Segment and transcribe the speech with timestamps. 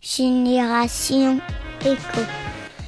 [0.00, 1.38] Génération
[1.82, 2.20] Éco.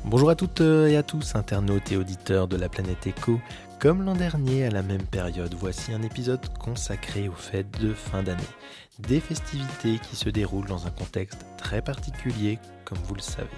[0.07, 3.39] Bonjour à toutes et à tous, internautes et auditeurs de la planète Éco.
[3.79, 8.23] Comme l'an dernier, à la même période, voici un épisode consacré aux fêtes de fin
[8.23, 8.41] d'année.
[8.99, 13.51] Des festivités qui se déroulent dans un contexte très particulier, comme vous le savez.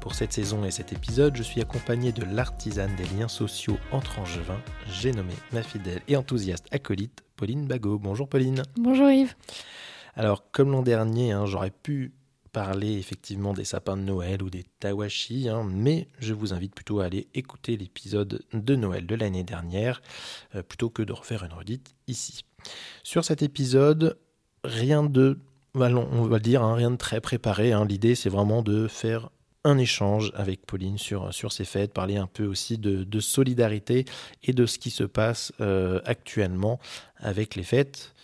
[0.00, 4.20] Pour cette saison et cet épisode, je suis accompagné de l'artisane des liens sociaux entre
[4.20, 4.60] Angevins.
[4.90, 7.98] J'ai nommé ma fidèle et enthousiaste acolyte, Pauline Bagot.
[7.98, 8.62] Bonjour Pauline.
[8.76, 9.34] Bonjour Yves.
[10.16, 12.14] Alors, comme l'an dernier, hein, j'aurais pu
[12.54, 17.00] parler effectivement des sapins de Noël ou des tawashi, hein, mais je vous invite plutôt
[17.00, 20.00] à aller écouter l'épisode de Noël de l'année dernière,
[20.54, 22.44] euh, plutôt que de refaire une redite ici.
[23.02, 24.16] Sur cet épisode,
[24.62, 25.40] rien de,
[25.74, 27.72] on va dire, hein, rien de très préparé.
[27.88, 29.30] L'idée, c'est vraiment de faire
[29.64, 34.04] un échange avec Pauline sur, sur ces fêtes, parler un peu aussi de, solidarité
[34.44, 36.78] et de ce qui se passe euh, actuellement
[37.16, 38.14] avec les fêtes.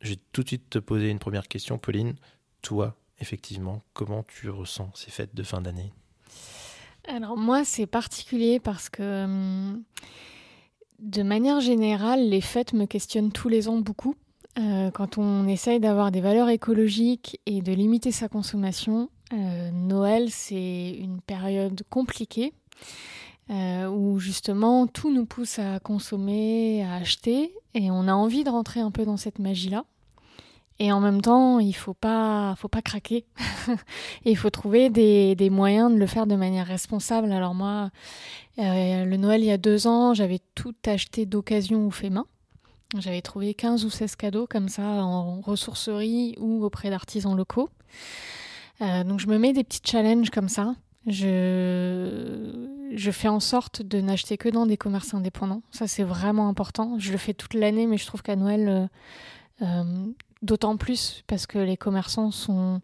[0.00, 2.16] Je vais tout de suite te poser une première question, Pauline.
[2.60, 5.92] Toi, effectivement, comment tu ressens ces fêtes de fin d'année?
[7.08, 9.74] Alors moi, c'est particulier parce que
[10.98, 14.14] de manière générale, les fêtes me questionnent tous les ans beaucoup.
[14.58, 20.30] Euh, quand on essaye d'avoir des valeurs écologiques et de limiter sa consommation, euh, Noël,
[20.30, 22.52] c'est une période compliquée
[23.50, 28.50] euh, où justement tout nous pousse à consommer, à acheter, et on a envie de
[28.50, 29.84] rentrer un peu dans cette magie-là.
[30.82, 33.24] Et en même temps, il faut pas, faut pas craquer.
[34.24, 37.30] il faut trouver des, des, moyens de le faire de manière responsable.
[37.30, 37.90] Alors moi,
[38.58, 42.26] euh, le Noël il y a deux ans, j'avais tout acheté d'occasion ou fait main.
[42.98, 47.70] J'avais trouvé 15 ou 16 cadeaux comme ça en ressourcerie ou auprès d'artisans locaux.
[48.80, 50.74] Euh, donc je me mets des petits challenges comme ça.
[51.06, 55.62] Je, je fais en sorte de n'acheter que dans des commerces indépendants.
[55.70, 56.96] Ça, c'est vraiment important.
[56.98, 58.86] Je le fais toute l'année, mais je trouve qu'à Noël, euh,
[60.42, 62.80] d'autant plus parce que les commerçants sont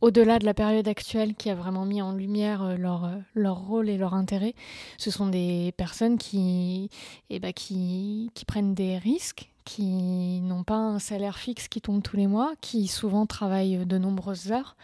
[0.00, 3.98] au-delà de la période actuelle qui a vraiment mis en lumière leur, leur rôle et
[3.98, 4.54] leur intérêt.
[4.96, 6.88] Ce sont des personnes qui,
[7.28, 12.02] eh ben, qui, qui prennent des risques, qui n'ont pas un salaire fixe qui tombe
[12.02, 14.76] tous les mois, qui souvent travaillent de nombreuses heures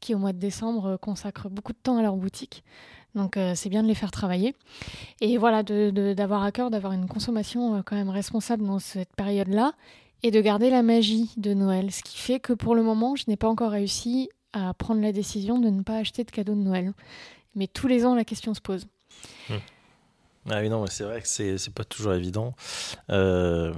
[0.00, 2.62] qui au mois de décembre euh, consacrent beaucoup de temps à leur boutique.
[3.14, 4.54] Donc euh, c'est bien de les faire travailler.
[5.20, 9.72] Et voilà, d'avoir à cœur d'avoir une consommation euh, quand même responsable dans cette période-là
[10.22, 11.90] et de garder la magie de Noël.
[11.92, 15.12] Ce qui fait que pour le moment, je n'ai pas encore réussi à prendre la
[15.12, 16.92] décision de ne pas acheter de cadeaux de Noël.
[17.54, 18.86] Mais tous les ans, la question se pose.
[19.48, 19.54] Mmh.
[20.48, 22.54] Ah oui, non, c'est vrai que c'est, c'est pas toujours évident.
[23.10, 23.72] Euh,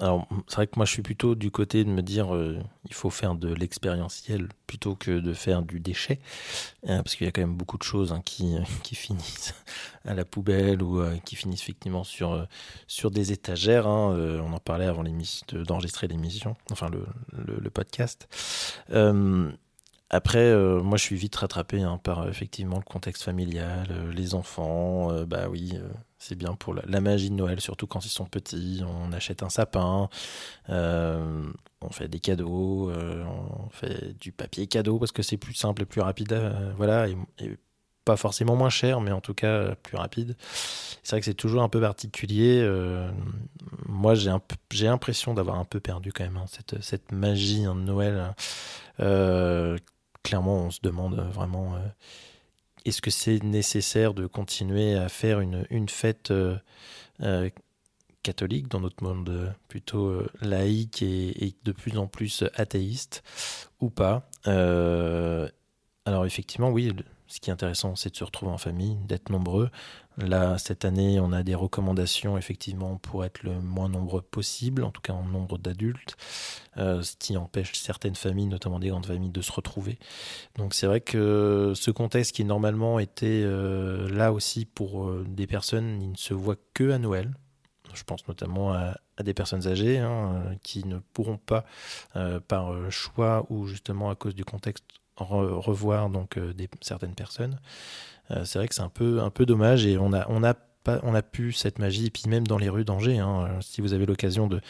[0.00, 2.94] alors, c'est vrai que moi, je suis plutôt du côté de me dire euh, il
[2.94, 6.18] faut faire de l'expérientiel plutôt que de faire du déchet.
[6.88, 8.56] Euh, parce qu'il y a quand même beaucoup de choses hein, qui,
[8.94, 9.54] finissent
[10.04, 12.46] à la poubelle ou qui finissent effectivement sur,
[13.04, 13.86] des étagères.
[13.86, 14.16] Hein.
[14.44, 18.28] on en parlait avant l'émission, d'enregistrer l'émission, enfin le podcast.
[20.12, 24.34] Après, euh, moi, je suis vite rattrapé hein, par effectivement le contexte familial, euh, les
[24.34, 25.12] enfants.
[25.12, 25.78] Euh, bah oui,
[26.18, 28.82] c'est bien pour la, magie de Noël, surtout quand ils sont petits.
[28.84, 30.08] On achète un sapin,
[30.68, 35.86] on fait des cadeaux, on fait du papier cadeau parce que c'est plus simple et
[35.86, 36.36] plus rapide.
[36.76, 37.16] voilà, et,
[38.04, 40.36] pas forcément moins cher, mais en tout cas plus rapide.
[41.02, 42.68] C'est vrai que c'est toujours un peu particulier.
[43.86, 44.32] moi, j'ai
[44.72, 48.34] j'ai l'impression d'avoir un peu perdu quand même hein, cette, cette magie hein, de Noël
[50.22, 51.78] clairement, on se demande vraiment euh,
[52.84, 56.56] est-ce que c'est nécessaire de continuer à faire une, fête euh,
[57.22, 57.50] euh,
[58.22, 63.22] catholique dans notre monde plutôt laïque et, de plus en plus athéiste
[63.80, 66.92] ou pas Alors effectivement, oui,
[67.30, 69.70] ce qui est intéressant, c'est de se retrouver en famille, d'être nombreux.
[70.18, 74.90] Là, cette année, on a des recommandations effectivement pour être le moins nombreux possible, en
[74.90, 76.49] tout cas en nombre d'adultes, euh,
[76.80, 79.98] ce qui empêche certaines familles, notamment des grandes familles, de se retrouver.
[80.56, 85.46] Donc c'est vrai que ce contexte qui normalement était euh, là aussi pour euh, des
[85.46, 87.30] personnes, il ne se voit que à Noël.
[87.92, 91.64] Je pense notamment à, des personnes âgées hein, qui ne pourront pas,
[92.46, 94.84] par choix ou justement à cause du contexte,
[95.16, 96.38] revoir donc
[96.80, 97.58] certaines personnes.
[98.30, 100.54] Euh, c'est vrai que c'est un peu, un peu dommage et on a, on a
[100.54, 103.18] pas, on a pu cette magie et puis même dans les rues d'Angers.
[103.18, 104.60] Hein, euh, si vous avez l'occasion de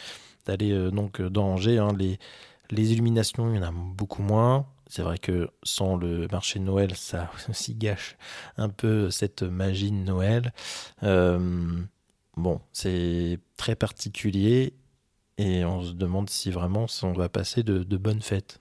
[0.45, 2.19] d'aller euh, donc dans Angers, hein, les,
[2.69, 4.65] les illuminations, il y en a beaucoup moins.
[4.87, 8.17] C'est vrai que sans le marché de Noël, ça aussi gâche
[8.57, 10.53] un peu cette magie de Noël.
[11.01, 14.73] bon, c'est très particulier
[15.37, 18.59] et on se demande si vraiment on va passer de, de bonnes fêtes.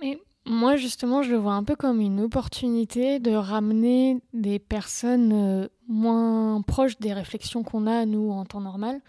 [0.00, 5.32] Mais moi, justement, je le vois un peu comme une opportunité de ramener des personnes
[5.32, 9.00] euh, moins proches des réflexions qu'on a, nous, en temps normal,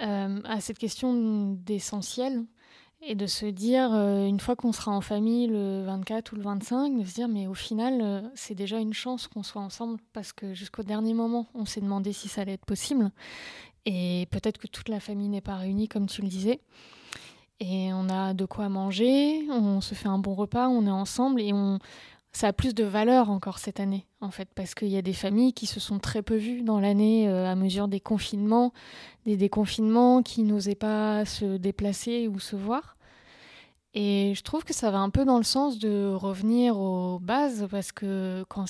[0.00, 2.46] euh, à cette question d'essentiel
[3.02, 6.42] et de se dire, euh, une fois qu'on sera en famille le 24 ou le
[6.42, 10.32] 25, de se dire, mais au final, c'est déjà une chance qu'on soit ensemble, parce
[10.32, 13.10] que jusqu'au dernier moment, on s'est demandé si ça allait être possible.
[13.84, 16.60] Et peut-être que toute la famille n'est pas réunie, comme tu le disais.
[17.60, 21.42] Et on a de quoi manger, on se fait un bon repas, on est ensemble
[21.42, 21.78] et on,
[22.32, 25.12] ça a plus de valeur encore cette année, en fait, parce qu'il y a des
[25.12, 28.72] familles qui se sont très peu vues dans l'année euh, à mesure des confinements,
[29.26, 32.96] des déconfinements, qui n'osaient pas se déplacer ou se voir.
[33.92, 37.66] Et je trouve que ça va un peu dans le sens de revenir aux bases,
[37.68, 38.66] parce que quand,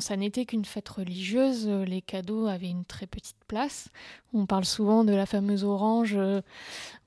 [0.00, 3.88] ça n'était qu'une fête religieuse, les cadeaux avaient une très petite place.
[4.32, 6.16] On parle souvent de la fameuse orange.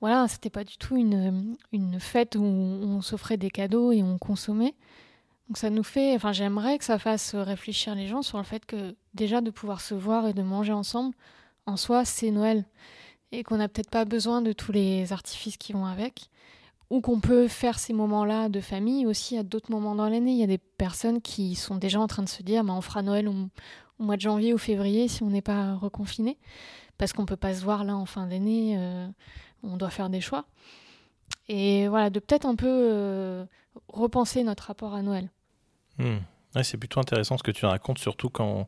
[0.02, 4.18] Voilà, c'était pas du tout une, une fête où on s'offrait des cadeaux et on
[4.18, 4.74] consommait.
[5.48, 8.66] Donc ça nous fait, enfin j'aimerais que ça fasse réfléchir les gens sur le fait
[8.66, 11.14] que déjà de pouvoir se voir et de manger ensemble,
[11.66, 12.64] en soi c'est Noël.
[13.32, 16.30] Et qu'on n'a peut-être pas besoin de tous les artifices qui vont avec.
[16.90, 20.32] Ou qu'on peut faire ces moments-là de famille aussi à d'autres moments dans l'année.
[20.32, 22.80] Il y a des personnes qui sont déjà en train de se dire bah, on
[22.80, 23.34] fera Noël au,
[23.98, 26.38] mois de janvier ou février si on n'est pas reconfiné.
[26.98, 29.08] Parce qu'on ne peut pas se voir là en fin d'année, euh,
[29.62, 30.44] on doit faire des choix.
[31.48, 33.44] Et voilà, de peut-être un peu euh,
[33.88, 35.28] repenser notre rapport à Noël.
[35.98, 36.18] Hmm.
[36.62, 38.66] c'est plutôt intéressant ce que tu racontes, surtout quand,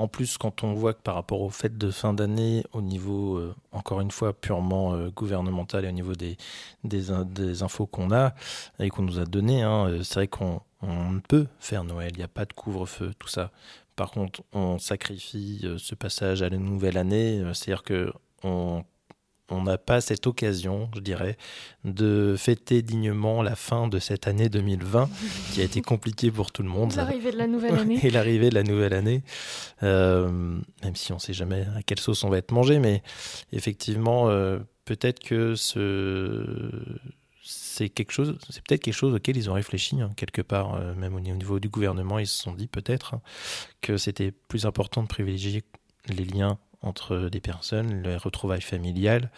[0.00, 3.36] en plus, quand on voit que par rapport aux fêtes de fin d'année, au niveau,
[3.36, 6.38] euh, encore une fois, purement euh, gouvernemental et au niveau des,
[7.62, 8.34] infos qu'on a
[8.78, 10.62] et qu'on nous a données, hein, euh, c'est vrai qu'on
[11.28, 13.50] peut faire Noël, il n'y a pas de couvre-feu, tout ça.
[13.94, 18.10] Par contre, on sacrifie ce passage à la nouvelle année, c'est-à-dire que
[18.42, 18.82] on
[19.50, 21.36] on n'a pas cette occasion, je dirais,
[21.84, 25.08] de fêter dignement la fin de cette année 2020
[25.52, 26.94] qui a été compliquée pour tout le monde.
[26.96, 28.00] L'arrivée de la nouvelle année.
[28.02, 29.22] Et l'arrivée de la nouvelle année.
[29.82, 30.28] Euh,
[30.82, 33.02] même si on ne sait jamais à quelle sauce on va être mangé, mais
[33.52, 36.80] effectivement, euh, peut-être que ce
[37.42, 40.94] c'est quelque chose, c'est peut-être quelque chose auquel ils ont réfléchi hein, quelque part, euh,
[40.94, 43.22] même au niveau du gouvernement, ils se sont dit peut-être hein,
[43.80, 45.64] que c'était plus important de privilégier
[46.08, 49.30] les liens entre des personnes, les retrouvailles familiales,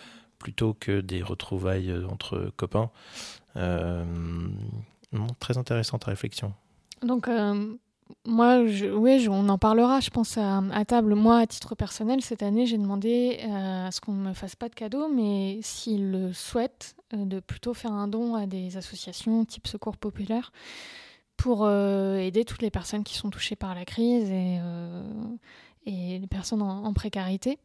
[0.43, 2.91] plutôt que des retrouvailles euh, entre copains.
[3.57, 4.05] Euh,
[5.39, 6.53] très intéressante réflexion.
[7.03, 7.75] Donc, euh,
[8.27, 11.15] moi, oui, on en parlera, je pense, à, table.
[11.15, 14.69] Moi, à titre personnel, cette année, j'ai demandé à ce qu'on ne me fasse pas
[14.69, 19.67] de cadeau, mais s'ils le souhaitent, de plutôt faire un don à des associations type
[19.67, 20.53] Secours Populaire
[21.37, 24.59] pour aider toutes les personnes qui sont touchées par la crise et,
[26.51, 27.59] en, précarité.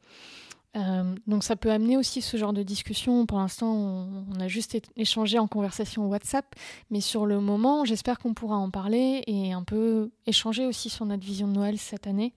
[0.76, 3.26] Euh, donc ça peut amener aussi ce genre de discussion.
[3.26, 6.46] Pour l'instant, on, a juste échangé en conversation WhatsApp,
[6.92, 11.06] mais sur le moment, j'espère qu'on pourra en parler et un peu échanger aussi sur
[11.06, 12.34] notre vision de Noël cette année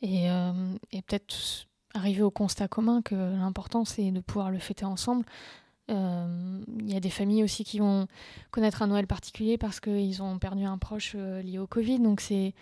[0.00, 0.52] et, euh,
[1.06, 5.24] peut-être arriver au constat commun que l'important c'est de pouvoir le fêter ensemble.
[5.90, 8.06] Euh, il y a des familles aussi qui vont
[8.50, 12.54] connaître un Noël particulier parce qu'ils ont perdu un proche lié au Covid, donc c'est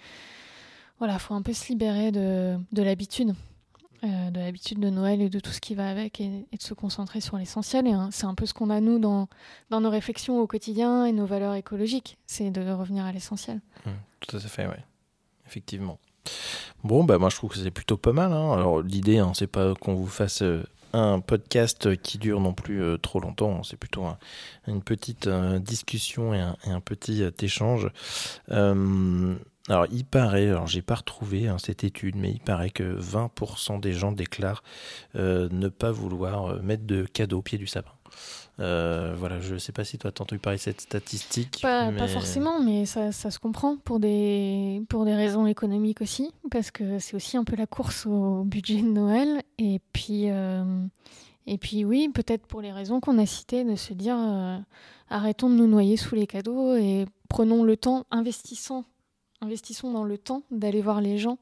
[1.02, 3.34] voilà, faut un peu se libérer de, de l'habitude.
[4.04, 6.74] Euh, de l'habitude de Noël et de tout ce qui va avec et, de se
[6.74, 7.88] concentrer sur l'essentiel.
[7.88, 9.28] Hein, c'est un peu ce qu'on a, nous, dans,
[9.70, 12.18] dans nos réflexions au quotidien et nos valeurs écologiques.
[12.26, 13.60] C'est de revenir à l'essentiel.
[13.84, 13.90] Mmh,
[14.20, 14.76] tout à fait, oui.
[15.44, 15.98] Effectivement.
[16.84, 18.32] Bon, bah, moi, je trouve que c'est plutôt pas mal.
[18.32, 18.52] Hein.
[18.52, 20.62] Alors, l'idée, hein, c'est pas qu'on vous fasse euh,
[20.92, 23.64] un podcast qui dure non plus euh, trop longtemps.
[23.64, 24.04] C'est plutôt
[24.68, 27.90] une petite discussion et un petit échange.
[29.68, 33.78] Alors, il paraît, alors j'ai pas retrouvé hein, cette étude, mais il paraît que 20%
[33.80, 34.62] des gens déclarent
[35.14, 37.92] euh, ne pas vouloir euh, mettre de cadeaux au pied du sapin.
[38.58, 41.60] Euh, voilà, je ne sais pas si toi as entendu parler de cette statistique.
[41.62, 46.70] Pas, forcément, mais ça, ça, se comprend pour des, pour des raisons économiques aussi, parce
[46.70, 49.42] que c'est aussi un peu la course au budget de Noël.
[49.58, 50.26] Et puis,
[51.46, 54.16] et puis oui, peut-être pour les raisons qu'on a citées, de se dire
[55.08, 58.84] arrêtons de nous noyer sous les cadeaux et prenons le temps, investissant
[59.42, 61.38] investissons dans le temps d'aller voir les gens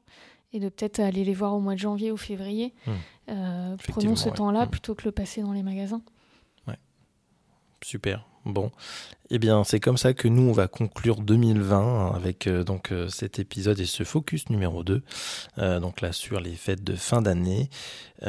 [0.53, 2.73] et de peut-être aller les voir au mois de janvier ou février.
[2.85, 2.91] Mmh.
[3.29, 4.69] Euh, prenons ce temps-là mmh.
[4.69, 6.01] plutôt que le passer dans les magasins.
[6.67, 6.77] Ouais.
[7.83, 8.27] Super.
[8.45, 8.71] Bon,
[9.29, 13.07] eh bien, c'est comme ça que nous, on va conclure 2020 avec euh, donc euh,
[13.07, 15.01] cet épisode et ce focus numéro 2,
[15.79, 17.69] donc là sur les fêtes de fin d'année.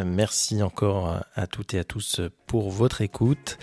[0.04, 3.58] merci encore à toutes et à tous pour votre écoute,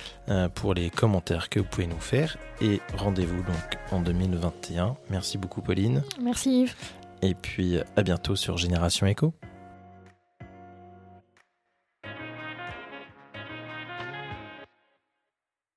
[0.55, 4.95] pour les commentaires que vous pouvez nous faire et rendez-vous donc en 2021.
[5.09, 6.03] Merci beaucoup, Pauline.
[6.21, 6.75] Merci, Yves.
[7.21, 9.33] Et puis, à bientôt sur Génération Echo.